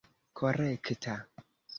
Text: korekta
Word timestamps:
korekta 0.39 1.15